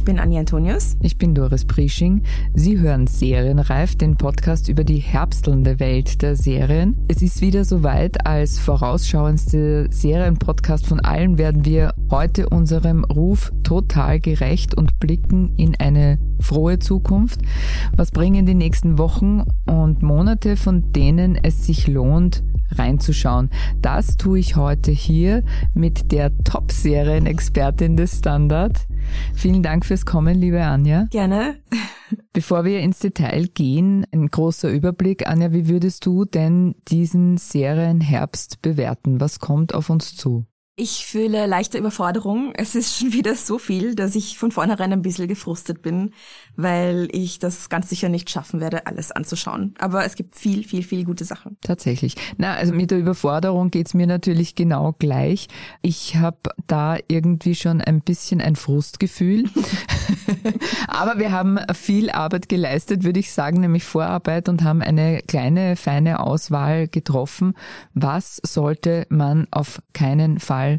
[0.00, 0.96] Ich bin Anja Antonius.
[1.02, 2.22] Ich bin Doris Prisching.
[2.54, 6.96] Sie hören Serienreif, den Podcast über die herbstelnde Welt der Serien.
[7.08, 8.26] Es ist wieder soweit.
[8.26, 15.76] Als vorausschauendste Serienpodcast von allen werden wir heute unserem Ruf total gerecht und blicken in
[15.78, 17.42] eine frohe Zukunft.
[17.94, 22.42] Was bringen die nächsten Wochen und Monate, von denen es sich lohnt,
[22.72, 23.50] reinzuschauen.
[23.82, 25.42] Das tue ich heute hier
[25.74, 28.86] mit der Top-Serien-Expertin des Standard.
[29.34, 31.06] Vielen Dank fürs Kommen, liebe Anja.
[31.10, 31.60] Gerne.
[32.32, 35.28] Bevor wir ins Detail gehen, ein großer Überblick.
[35.28, 39.20] Anja, wie würdest du denn diesen Serienherbst bewerten?
[39.20, 40.46] Was kommt auf uns zu?
[40.76, 42.52] Ich fühle leichte Überforderung.
[42.56, 46.12] Es ist schon wieder so viel, dass ich von vornherein ein bisschen gefrustet bin,
[46.56, 49.74] weil ich das ganz sicher nicht schaffen werde, alles anzuschauen.
[49.78, 51.58] Aber es gibt viel, viel, viel gute Sachen.
[51.60, 52.14] Tatsächlich.
[52.38, 55.48] Na, also mit der Überforderung geht's mir natürlich genau gleich.
[55.82, 59.44] Ich habe da irgendwie schon ein bisschen ein Frustgefühl.
[60.88, 65.76] Aber wir haben viel Arbeit geleistet, würde ich sagen, nämlich Vorarbeit und haben eine kleine,
[65.76, 67.54] feine Auswahl getroffen.
[67.92, 70.69] Was sollte man auf keinen Fall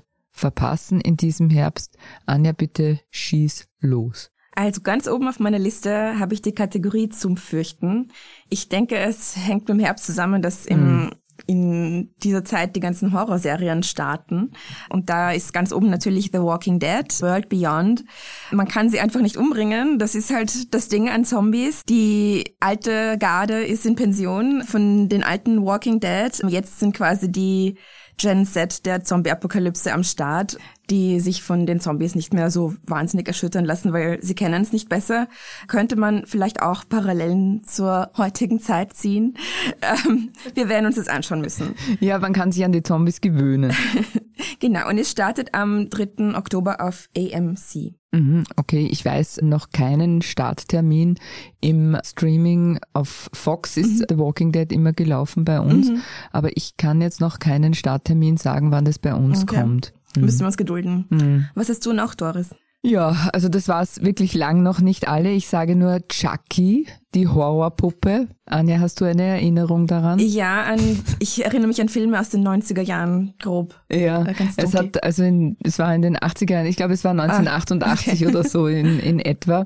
[0.42, 1.97] verpassen in diesem Herbst?
[2.25, 4.31] Anja, bitte schieß los.
[4.53, 8.11] Also ganz oben auf meiner Liste habe ich die Kategorie zum Fürchten.
[8.50, 11.11] Ich denke, es hängt mit dem Herbst zusammen, dass im mm
[11.48, 14.52] in dieser Zeit die ganzen Horrorserien starten.
[14.89, 18.03] Und da ist ganz oben natürlich The Walking Dead, World Beyond.
[18.52, 20.00] Man kann sie einfach nicht umbringen.
[20.00, 21.83] Das ist halt das Ding an Zombies.
[21.88, 26.31] Die alte Garde ist in Pension von den alten Walking Dead.
[26.48, 27.78] Jetzt sind quasi die
[28.22, 30.55] Gen Z der Zombie-Apokalypse am Start,
[30.89, 34.73] die sich von den Zombies nicht mehr so wahnsinnig erschüttern lassen, weil sie kennen es
[34.73, 35.27] nicht besser.
[35.67, 39.36] Könnte man vielleicht auch Parallelen zur heutigen Zeit ziehen?
[39.83, 41.75] Ähm, wir werden uns das anschauen müssen.
[41.99, 43.73] Ja, man kann sich an die Zombies gewöhnen.
[44.59, 46.36] genau, und es startet am 3.
[46.36, 47.95] Oktober auf AMC.
[48.11, 51.15] Mhm, okay, ich weiß noch keinen Starttermin.
[51.61, 54.05] Im Streaming auf Fox ist mhm.
[54.09, 56.02] The Walking Dead immer gelaufen bei uns, mhm.
[56.31, 59.61] aber ich kann jetzt noch keinen Starttermin sagen, wann das bei uns okay.
[59.61, 59.93] kommt.
[60.16, 60.26] Mhm.
[60.26, 61.05] Müssen wir uns gedulden.
[61.10, 61.45] Mhm.
[61.55, 62.49] Was hast du noch, Doris?
[62.83, 65.32] Ja, also das war es wirklich lang noch nicht alle.
[65.32, 68.27] Ich sage nur Chucky, die Horrorpuppe.
[68.45, 70.20] Anja, hast du eine Erinnerung daran?
[70.20, 70.80] Ja, an,
[71.20, 73.76] ich erinnere mich an Filme aus den 90er Jahren, grob.
[73.89, 74.26] Ja,
[74.58, 78.08] es hat, also in, es war in den 80er Jahren, ich glaube es war 1988
[78.08, 78.27] ah, okay.
[78.27, 79.66] oder so in, in etwa.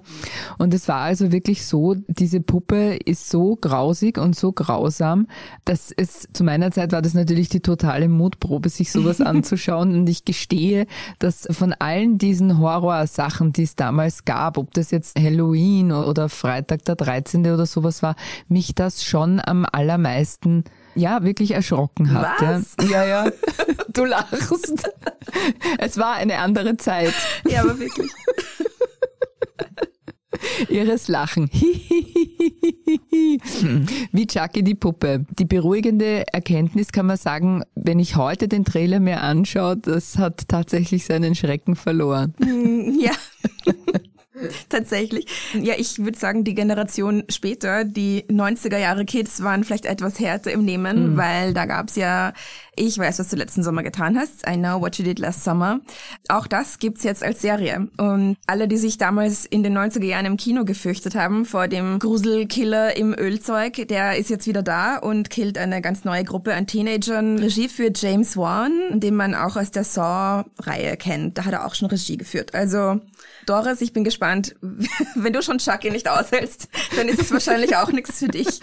[0.59, 5.27] Und es war also wirklich so, diese Puppe ist so grausig und so grausam,
[5.65, 9.95] dass es, zu meiner Zeit war das natürlich die totale Mutprobe, sich sowas anzuschauen.
[9.95, 10.85] Und ich gestehe,
[11.17, 16.85] dass von allen diesen Horrorsachen, die es damals gab, ob das jetzt Halloween oder Freitag
[16.85, 18.15] der 13 oder sowas war,
[18.47, 20.63] mich das schon am allermeisten
[20.95, 22.41] ja, wirklich erschrocken hat.
[22.41, 22.75] Was?
[22.89, 23.31] Ja, ja.
[23.93, 24.91] Du lachst.
[25.77, 27.13] Es war eine andere Zeit.
[27.47, 28.11] Ja, aber wirklich.
[30.69, 31.49] Ihres Lachen.
[34.11, 35.25] Wie Chucky die Puppe.
[35.39, 40.47] Die beruhigende Erkenntnis kann man sagen, wenn ich heute den Trailer mir anschaue, das hat
[40.47, 42.33] tatsächlich seinen Schrecken verloren.
[42.99, 43.13] Ja.
[44.69, 45.27] Tatsächlich.
[45.53, 50.51] Ja, ich würde sagen, die Generation später, die 90er Jahre Kids waren vielleicht etwas härter
[50.51, 51.17] im Nehmen, mhm.
[51.17, 52.33] weil da gab's ja
[52.77, 55.79] Ich weiß, was du letzten Sommer getan hast, I know what you did last summer.
[56.27, 57.87] Auch das gibt's jetzt als Serie.
[57.97, 61.99] Und alle, die sich damals in den 90er Jahren im Kino gefürchtet haben vor dem
[61.99, 66.67] Gruselkiller im Ölzeug, der ist jetzt wieder da und killt eine ganz neue Gruppe an
[66.67, 67.39] Teenagern.
[67.39, 71.37] Regie führt James Wan, den man auch aus der Saw-Reihe kennt.
[71.37, 72.53] Da hat er auch schon Regie geführt.
[72.53, 72.99] Also
[73.45, 74.55] Doris, ich bin gespannt.
[75.15, 78.59] Wenn du schon Chucky nicht aushältst, dann ist es wahrscheinlich auch nichts für dich.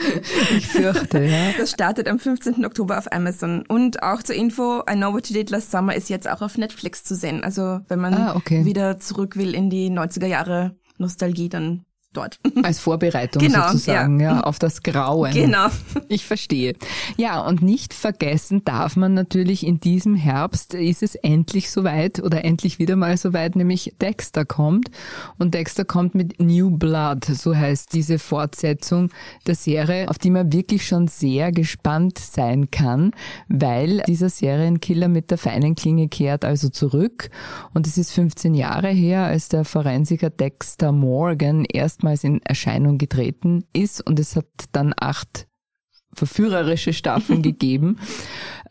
[0.56, 1.52] Ich fürchte, ja.
[1.56, 2.64] Das startet am 15.
[2.66, 3.64] Oktober auf Amazon.
[3.68, 6.58] Und auch zur Info, I Know What You Did Last Summer ist jetzt auch auf
[6.58, 7.44] Netflix zu sehen.
[7.44, 8.64] Also wenn man ah, okay.
[8.64, 12.38] wieder zurück will in die 90er Jahre Nostalgie, dann dort.
[12.62, 14.36] Als Vorbereitung genau, sozusagen, ja.
[14.36, 14.40] ja.
[14.40, 15.32] auf das Grauen.
[15.32, 15.68] Genau.
[16.08, 16.74] Ich verstehe.
[17.16, 22.44] Ja, und nicht vergessen darf man natürlich in diesem Herbst ist es endlich soweit oder
[22.44, 24.90] endlich wieder mal soweit, nämlich Dexter kommt.
[25.38, 29.10] Und Dexter kommt mit New Blood, so heißt diese Fortsetzung
[29.46, 33.12] der Serie, auf die man wirklich schon sehr gespannt sein kann,
[33.48, 37.30] weil dieser Serienkiller mit der feinen Klinge kehrt also zurück.
[37.72, 42.98] Und es ist 15 Jahre her, als der Forensiker Dexter Morgan erst erstmals in Erscheinung
[42.98, 45.46] getreten ist und es hat dann acht
[46.12, 47.98] verführerische Staffeln gegeben.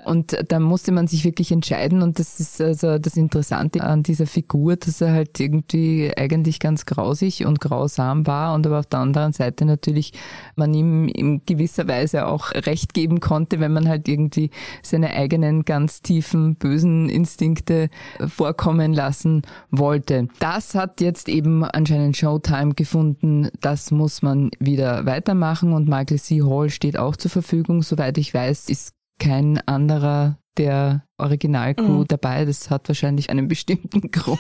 [0.06, 4.26] Und da musste man sich wirklich entscheiden und das ist also das Interessante an dieser
[4.26, 9.00] Figur, dass er halt irgendwie eigentlich ganz grausig und grausam war und aber auf der
[9.00, 10.14] anderen Seite natürlich
[10.56, 14.50] man ihm in gewisser Weise auch recht geben konnte, wenn man halt irgendwie
[14.82, 17.90] seine eigenen ganz tiefen bösen Instinkte
[18.28, 20.28] vorkommen lassen wollte.
[20.40, 26.42] Das hat jetzt eben anscheinend Showtime gefunden, das muss man wieder weitermachen und Michael C.
[26.42, 32.08] Hall steht auch zur Verfügung, soweit ich weiß, ist kein anderer der Originalcrew mhm.
[32.08, 32.44] dabei.
[32.44, 34.40] Das hat wahrscheinlich einen bestimmten Grund.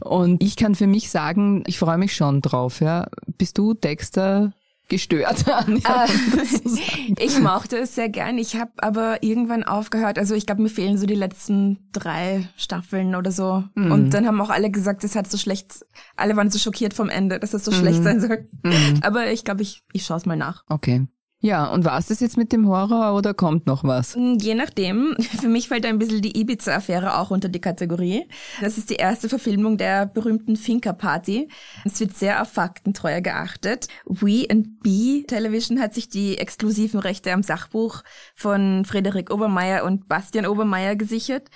[0.00, 2.80] und ich kann für mich sagen, ich freue mich schon drauf.
[2.80, 3.06] Ja.
[3.38, 4.52] Bist du Dexter
[4.88, 5.80] gestört an?
[5.82, 8.36] Ja, äh, ich mochte es sehr gern.
[8.36, 10.18] Ich habe aber irgendwann aufgehört.
[10.18, 13.62] Also ich glaube, mir fehlen so die letzten drei Staffeln oder so.
[13.76, 13.92] Mhm.
[13.92, 15.86] Und dann haben auch alle gesagt, es hat so schlecht.
[16.16, 17.76] Alle waren so schockiert vom Ende, dass es so mhm.
[17.76, 18.48] schlecht sein soll.
[18.62, 19.00] Mhm.
[19.02, 20.64] Aber ich glaube, ich, ich schaue es mal nach.
[20.68, 21.06] Okay.
[21.44, 24.16] Ja, und war es das jetzt mit dem Horror oder kommt noch was?
[24.16, 25.14] Mm, je nachdem.
[25.42, 28.26] Für mich fällt ein bisschen die Ibiza-Affäre auch unter die Kategorie.
[28.62, 31.48] Das ist die erste Verfilmung der berühmten Finca-Party.
[31.84, 33.88] Es wird sehr auf Faktentreue geachtet.
[34.06, 38.04] We and B Television hat sich die exklusiven Rechte am Sachbuch
[38.34, 41.50] von Frederik Obermeier und Bastian Obermeier gesichert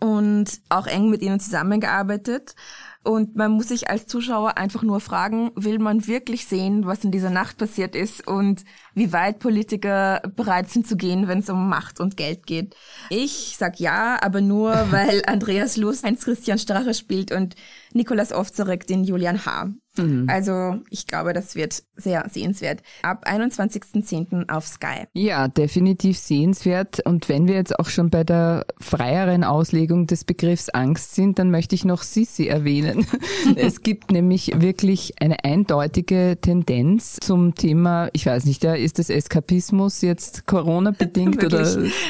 [0.00, 2.54] und auch eng mit ihnen zusammengearbeitet.
[3.04, 7.10] Und man muss sich als Zuschauer einfach nur fragen, will man wirklich sehen, was in
[7.10, 8.64] dieser Nacht passiert ist und
[8.94, 12.74] wie weit Politiker bereit sind zu gehen, wenn es um Macht und Geld geht.
[13.10, 17.56] Ich sag ja, aber nur, weil Andreas Luz Heinz-Christian Strache spielt und
[17.92, 19.74] Nikolas Ovzarek den Julian H.
[19.96, 20.26] Mhm.
[20.28, 22.82] Also ich glaube, das wird sehr sehenswert.
[23.02, 24.48] Ab 21.10.
[24.48, 25.04] auf Sky.
[25.12, 27.00] Ja, definitiv sehenswert.
[27.04, 31.50] Und wenn wir jetzt auch schon bei der freieren Auslegung des Begriffs Angst sind, dann
[31.50, 33.06] möchte ich noch Sissi erwähnen.
[33.56, 39.10] es gibt nämlich wirklich eine eindeutige Tendenz zum Thema, ich weiß nicht, ja, ist das
[39.10, 41.64] Eskapismus jetzt Corona-bedingt oder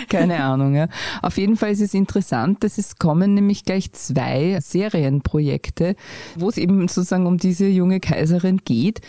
[0.09, 0.75] keine Ahnung.
[0.75, 0.89] Ja.
[1.23, 5.97] Auf jeden Fall ist es interessant, dass es kommen nämlich gleich zwei Serienprojekte,
[6.37, 9.00] wo es eben sozusagen um diese junge Kaiserin geht.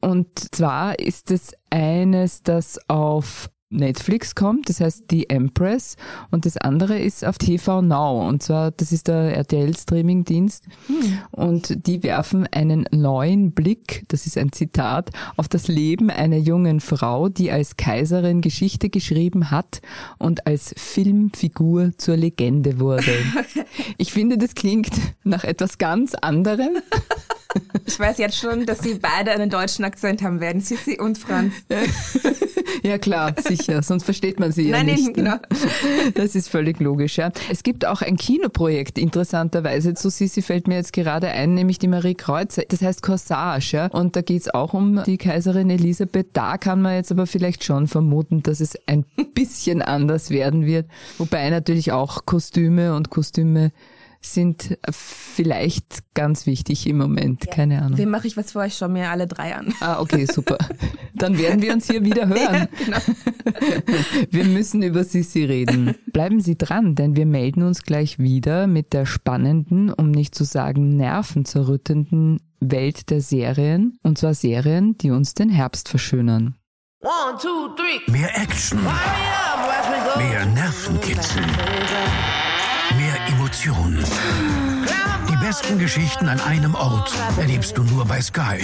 [0.00, 5.96] Und zwar ist es eines, das auf Netflix kommt, das heißt die Empress
[6.30, 11.18] und das andere ist auf TV Now und zwar das ist der RTL Streaming-Dienst hm.
[11.32, 16.80] und die werfen einen neuen Blick, das ist ein Zitat, auf das Leben einer jungen
[16.80, 19.80] Frau, die als Kaiserin Geschichte geschrieben hat
[20.18, 23.04] und als Filmfigur zur Legende wurde.
[23.96, 24.90] Ich finde, das klingt
[25.24, 26.70] nach etwas ganz anderem.
[27.86, 31.52] Ich weiß jetzt schon, dass sie beide einen deutschen Akzent haben werden, Sissi und Franz.
[32.82, 35.04] Ja klar, sicher, sonst versteht man sie Nein, ja nicht.
[35.04, 35.36] Nein, genau.
[36.14, 37.30] Das ist völlig logisch, ja.
[37.50, 41.88] Es gibt auch ein Kinoprojekt, interessanterweise zu Sissi fällt mir jetzt gerade ein, nämlich die
[41.88, 42.64] Marie Kreuzer.
[42.68, 43.86] Das heißt Corsage, ja.
[43.86, 46.28] Und da geht's auch um die Kaiserin Elisabeth.
[46.34, 50.86] Da kann man jetzt aber vielleicht schon vermuten, dass es ein bisschen anders werden wird.
[51.16, 53.72] Wobei natürlich auch Kostüme und Kostüme
[54.28, 57.46] sind vielleicht ganz wichtig im Moment.
[57.46, 57.52] Ja.
[57.52, 57.98] Keine Ahnung.
[57.98, 58.64] Wem mache ich was vor?
[58.64, 59.74] Ich schaue mir alle drei an.
[59.80, 60.58] Ah, okay, super.
[61.14, 62.68] Dann werden wir uns hier wieder hören.
[62.68, 62.98] Ja, genau.
[64.30, 65.94] Wir müssen über Sissi reden.
[66.12, 70.44] Bleiben Sie dran, denn wir melden uns gleich wieder mit der spannenden, um nicht zu
[70.44, 73.98] sagen nervenzerrüttenden Welt der Serien.
[74.02, 76.56] Und zwar Serien, die uns den Herbst verschönern.
[77.00, 78.10] One, two, three.
[78.10, 78.80] Mehr Action.
[80.16, 81.42] Mehr Nervenkitzel.
[83.54, 84.04] Emotionen.
[85.30, 88.58] Die besten Geschichten an einem Ort erlebst du nur bei Sky.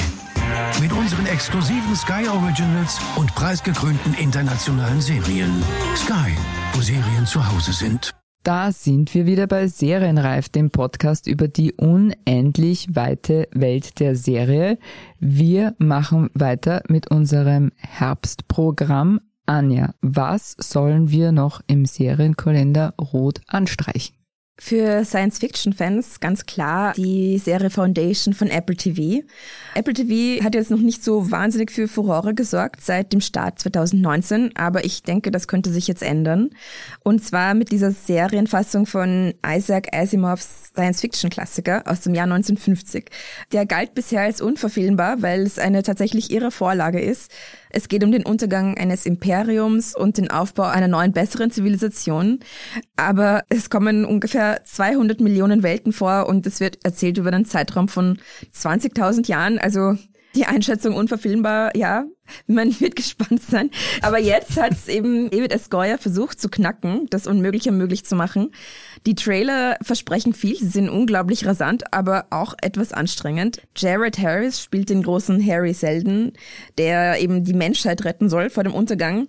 [0.80, 5.62] Mit unseren exklusiven Sky Originals und preisgekrönten internationalen Serien.
[5.94, 6.35] Sky,
[6.73, 8.16] wo Serien zu Hause sind.
[8.42, 14.76] Da sind wir wieder bei Serienreif, dem Podcast über die unendlich weite Welt der Serie.
[15.20, 19.20] Wir machen weiter mit unserem Herbstprogramm.
[19.47, 24.19] Anja, was sollen wir noch im Serienkalender rot anstreichen?
[24.62, 29.24] Für Science-Fiction-Fans ganz klar die Serie Foundation von Apple TV.
[29.74, 34.54] Apple TV hat jetzt noch nicht so wahnsinnig für Furore gesorgt seit dem Start 2019,
[34.56, 36.50] aber ich denke, das könnte sich jetzt ändern.
[37.02, 43.06] Und zwar mit dieser Serienfassung von Isaac Asimovs Science-Fiction-Klassiker aus dem Jahr 1950.
[43.52, 47.32] Der galt bisher als unverfilmbar, weil es eine tatsächlich irre Vorlage ist.
[47.70, 52.40] Es geht um den Untergang eines Imperiums und den Aufbau einer neuen, besseren Zivilisation.
[52.96, 57.88] Aber es kommen ungefähr 200 Millionen Welten vor und es wird erzählt über einen Zeitraum
[57.88, 58.18] von
[58.54, 59.58] 20.000 Jahren.
[59.58, 59.96] Also
[60.34, 62.04] die Einschätzung unverfilmbar, ja,
[62.46, 63.70] man wird gespannt sein.
[64.02, 65.68] Aber jetzt hat es eben David S.
[66.00, 68.52] Versucht zu knacken, das Unmögliche möglich zu machen.
[69.07, 73.62] Die Trailer versprechen viel, sie sind unglaublich rasant, aber auch etwas anstrengend.
[73.76, 76.33] Jared Harris spielt den großen Harry Selden,
[76.78, 79.28] der eben die Menschheit retten soll vor dem Untergang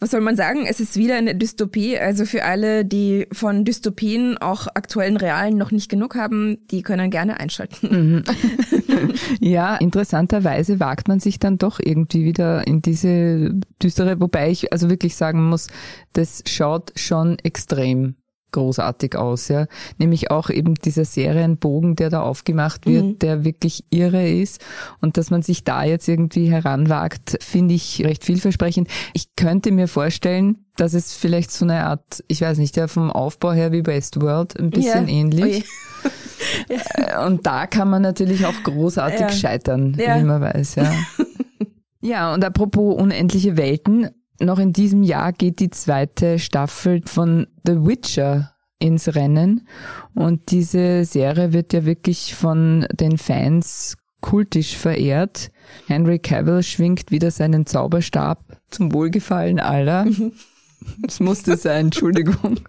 [0.00, 0.64] was soll man sagen?
[0.66, 1.98] Es ist wieder eine Dystopie.
[1.98, 7.10] Also für alle, die von Dystopien, auch aktuellen realen, noch nicht genug haben, die können
[7.10, 8.24] gerne einschalten.
[8.24, 9.14] Mhm.
[9.40, 14.88] ja, interessanterweise wagt man sich dann doch irgendwie wieder in diese düstere, wobei ich also
[14.88, 15.68] wirklich sagen muss,
[16.14, 18.14] das schaut schon extrem
[18.52, 19.66] großartig aus, ja.
[19.98, 23.18] Nämlich auch eben dieser Serienbogen, der da aufgemacht wird, mhm.
[23.18, 24.60] der wirklich irre ist.
[25.00, 28.88] Und dass man sich da jetzt irgendwie heranwagt, finde ich recht vielversprechend.
[29.14, 33.10] Ich könnte mir vorstellen, dass es vielleicht so eine Art, ich weiß nicht, ja, vom
[33.10, 35.14] Aufbau her wie Westworld ein bisschen ja.
[35.14, 35.64] ähnlich.
[36.68, 37.26] ja.
[37.26, 39.30] Und da kann man natürlich auch großartig ja.
[39.30, 40.92] scheitern, wie man weiß, ja.
[42.02, 44.08] Ja, und apropos unendliche Welten,
[44.40, 49.66] noch in diesem Jahr geht die zweite Staffel von The Witcher ins Rennen.
[50.14, 55.50] Und diese Serie wird ja wirklich von den Fans kultisch verehrt.
[55.86, 60.06] Henry Cavill schwingt wieder seinen Zauberstab zum Wohlgefallen aller.
[61.06, 62.60] Es musste sein, Entschuldigung.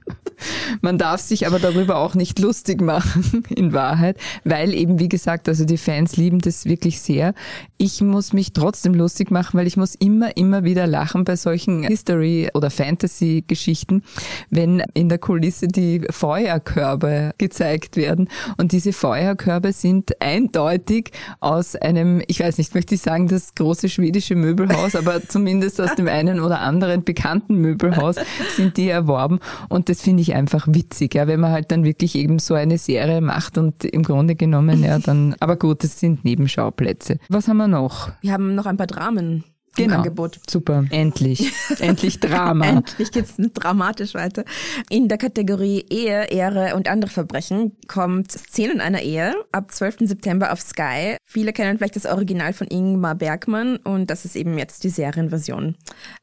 [0.82, 5.48] Man darf sich aber darüber auch nicht lustig machen, in Wahrheit, weil eben, wie gesagt,
[5.48, 7.34] also die Fans lieben das wirklich sehr.
[7.78, 11.84] Ich muss mich trotzdem lustig machen, weil ich muss immer, immer wieder lachen bei solchen
[11.84, 14.04] History- oder Fantasy-Geschichten,
[14.50, 18.28] wenn in der Kulisse die Feuerkörbe gezeigt werden.
[18.58, 23.90] Und diese Feuerkörbe sind eindeutig aus einem, ich weiß nicht, möchte ich sagen, das große
[23.90, 28.16] schwedische Möbelhaus, aber zumindest aus dem einen oder anderen bekannten Möbelhaus Haus
[28.56, 29.40] sind die erworben.
[29.70, 32.78] Und das finde ich einfach witzig, ja, wenn man halt dann wirklich eben so eine
[32.78, 37.18] Serie macht und im Grunde genommen, ja, dann, aber gut, das sind Nebenschauplätze.
[37.30, 38.12] Was haben wir noch?
[38.22, 39.44] Wir haben noch ein paar Dramen
[39.76, 39.98] genau.
[39.98, 40.40] Angebot.
[40.50, 41.52] Super, endlich.
[41.80, 42.66] endlich Drama.
[42.66, 44.44] endlich geht's dramatisch weiter.
[44.90, 49.98] In der Kategorie Ehe, Ehre und andere Verbrechen kommt Szenen einer Ehe ab 12.
[50.02, 51.18] September auf Sky.
[51.26, 55.76] Viele kennen vielleicht das Original von Ingmar Bergmann und das ist eben jetzt die Serienversion.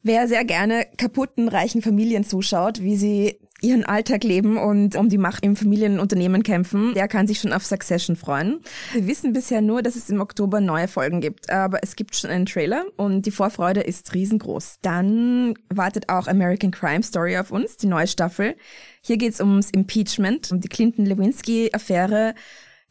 [0.03, 5.17] Wer sehr gerne kaputten, reichen Familien zuschaut, wie sie ihren Alltag leben und um die
[5.17, 8.59] Macht im Familienunternehmen kämpfen, der kann sich schon auf Succession freuen.
[8.93, 12.29] Wir wissen bisher nur, dass es im Oktober neue Folgen gibt, aber es gibt schon
[12.29, 14.79] einen Trailer und die Vorfreude ist riesengroß.
[14.81, 18.55] Dann wartet auch American Crime Story auf uns, die neue Staffel.
[19.01, 22.35] Hier geht es ums Impeachment, um die Clinton-Lewinsky-Affäre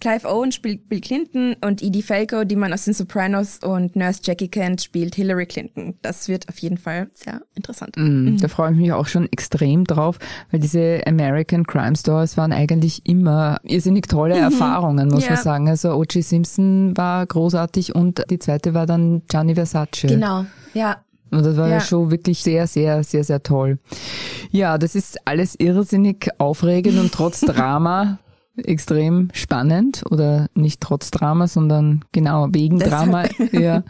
[0.00, 4.20] Clive Owen spielt Bill Clinton und Edie Falco, die man aus den Sopranos und Nurse
[4.22, 5.94] Jackie kennt, spielt Hillary Clinton.
[6.02, 7.96] Das wird auf jeden Fall sehr interessant.
[7.96, 8.38] Mm, mhm.
[8.38, 10.18] Da freue ich mich auch schon extrem drauf,
[10.52, 14.42] weil diese American Crime Stories waren eigentlich immer irrsinnig tolle mhm.
[14.42, 15.32] Erfahrungen, muss ja.
[15.32, 15.68] man sagen.
[15.68, 16.22] Also O.J.
[16.22, 20.06] Simpson war großartig und die zweite war dann Gianni Versace.
[20.06, 20.98] Genau, ja.
[21.30, 21.74] Und das war ja.
[21.74, 23.78] ja schon wirklich sehr, sehr, sehr, sehr toll.
[24.50, 28.18] Ja, das ist alles irrsinnig aufregend und trotz Drama
[28.64, 32.78] extrem spannend oder nicht trotz Drama, sondern genau wegen.
[32.78, 33.24] Drama.
[33.52, 33.82] Ja.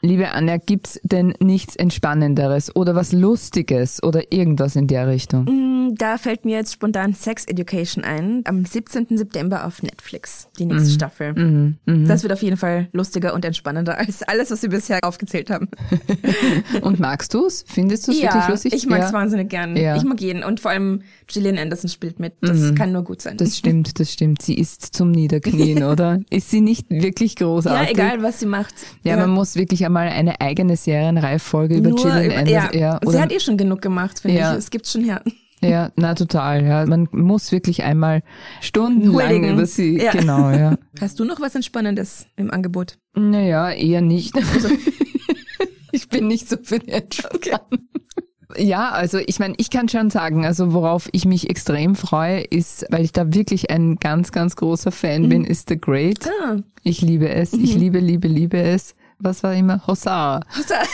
[0.00, 5.44] Liebe Anja, gibt's denn nichts Entspannenderes oder was Lustiges oder irgendwas in der Richtung?
[5.44, 8.42] Mm, da fällt mir jetzt spontan Sex Education ein.
[8.44, 9.16] Am 17.
[9.16, 10.94] September auf Netflix, die nächste mhm.
[10.94, 11.32] Staffel.
[11.34, 11.78] Mhm.
[11.86, 12.08] Mhm.
[12.08, 15.68] Das wird auf jeden Fall lustiger und entspannender als alles, was wir bisher aufgezählt haben.
[16.82, 17.64] und magst du's?
[17.66, 18.72] Findest du es ja, wirklich lustig?
[18.74, 19.12] ich mag's ja.
[19.12, 19.76] wahnsinnig gern.
[19.76, 19.96] Ja.
[19.96, 22.34] Ich mag jeden und vor allem Gillian Anderson spielt mit.
[22.40, 22.74] Das mhm.
[22.74, 23.36] kann nur gut sein.
[23.36, 24.42] Das stimmt, das stimmt.
[24.42, 26.20] Sie ist zum Niederknien, oder?
[26.30, 27.96] Ist sie nicht wirklich großartig?
[27.96, 28.74] Ja, egal, was sie macht.
[29.02, 29.16] Ja, ja.
[29.18, 32.70] man muss wirklich einmal eine eigene Serienreiffolge über Gillian über, Anderson.
[32.72, 34.52] Ja, ja oder, sie hat eh schon genug gemacht, finde ja.
[34.52, 34.58] ich.
[34.58, 35.22] Es gibt schon her.
[35.60, 36.62] Ja, na total.
[36.62, 38.22] Ja, man muss wirklich einmal
[38.60, 39.98] stundenlang über sie.
[39.98, 40.12] Ja.
[40.12, 40.76] Genau, ja.
[41.00, 42.98] Hast du noch was Entspannendes im Angebot?
[43.14, 44.34] Naja, eher nicht.
[44.36, 44.68] Also.
[45.92, 47.36] ich bin nicht so für die Entspannung.
[47.36, 47.56] Okay.
[48.56, 52.86] Ja, also ich meine, ich kann schon sagen, also worauf ich mich extrem freue, ist,
[52.90, 55.28] weil ich da wirklich ein ganz, ganz großer Fan mhm.
[55.28, 56.28] bin, ist The Great.
[56.42, 56.56] Ah.
[56.82, 57.52] Ich liebe es.
[57.52, 57.64] Mhm.
[57.64, 58.94] Ich liebe, liebe, liebe es.
[59.18, 59.86] Was war immer?
[59.86, 60.40] Hossa.
[60.56, 60.76] Hossa.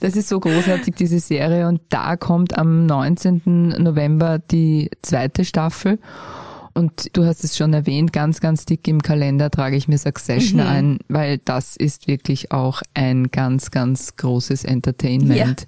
[0.00, 1.68] Das ist so großartig, diese Serie.
[1.68, 3.74] Und da kommt am 19.
[3.78, 5.98] November die zweite Staffel.
[6.74, 10.60] Und du hast es schon erwähnt, ganz, ganz dick im Kalender trage ich mir Succession
[10.60, 10.66] mhm.
[10.66, 15.60] ein, weil das ist wirklich auch ein ganz, ganz großes Entertainment.
[15.60, 15.66] Ja.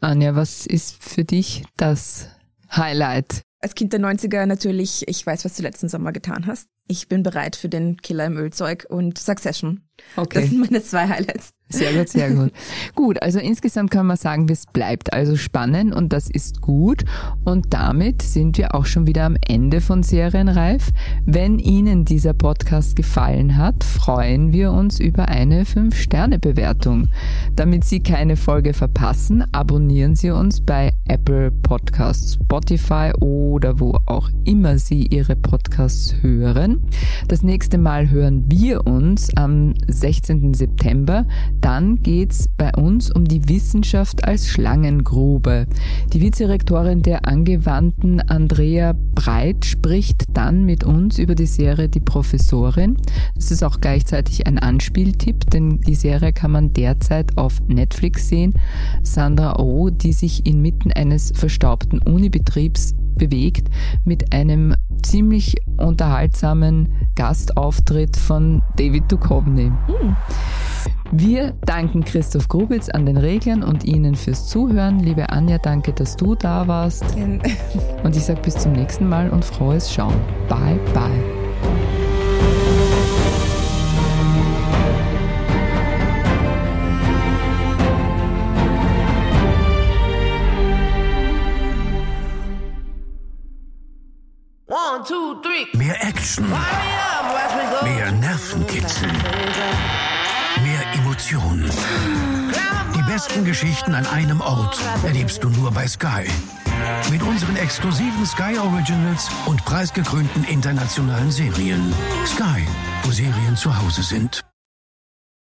[0.00, 2.28] Anja, was ist für dich das
[2.70, 3.42] Highlight?
[3.60, 6.68] Als Kind der 90er natürlich, ich weiß, was du letzten Sommer getan hast.
[6.88, 9.82] Ich bin bereit für den Killer im Ölzeug und Succession.
[10.16, 10.40] Okay.
[10.40, 11.52] Das sind meine zwei Highlights.
[11.70, 12.52] Sehr gut, sehr gut.
[12.94, 17.04] gut, also insgesamt kann man sagen, es bleibt also spannend und das ist gut.
[17.44, 20.90] Und damit sind wir auch schon wieder am Ende von Serienreif.
[21.26, 27.08] Wenn Ihnen dieser Podcast gefallen hat, freuen wir uns über eine 5-Sterne-Bewertung.
[27.54, 34.30] Damit Sie keine Folge verpassen, abonnieren Sie uns bei Apple Podcasts, Spotify oder wo auch
[34.44, 36.77] immer Sie Ihre Podcasts hören.
[37.28, 40.54] Das nächste Mal hören wir uns am 16.
[40.54, 41.26] September
[41.60, 45.66] dann geht's bei uns um die Wissenschaft als Schlangengrube.
[46.12, 52.96] Die Vizerektorin der Angewandten Andrea Breit spricht dann mit uns über die Serie Die Professorin.
[53.34, 58.54] Das ist auch gleichzeitig ein Anspieltipp, denn die Serie kann man derzeit auf Netflix sehen.
[59.02, 63.68] Sandra Oh, die sich inmitten eines verstaubten Unibetriebs bewegt
[64.04, 69.70] mit einem ziemlich unterhaltsamen Gastauftritt von David Duchovny.
[69.70, 70.16] Mhm.
[71.10, 75.00] Wir danken Christoph Grubitz an den Reglern und Ihnen fürs Zuhören.
[75.00, 77.16] Liebe Anja, danke, dass du da warst.
[77.16, 80.20] Und ich sage bis zum nächsten Mal und frohes Schauen.
[80.48, 81.37] Bye, bye.
[95.72, 96.46] Mehr Action.
[97.82, 99.08] Mehr Nervenkitzel.
[100.62, 101.70] Mehr Emotionen.
[102.94, 106.26] Die besten Geschichten an einem Ort erlebst du nur bei Sky.
[107.10, 111.92] Mit unseren exklusiven Sky Originals und preisgekrönten internationalen Serien.
[112.26, 112.66] Sky,
[113.02, 114.44] wo Serien zu Hause sind.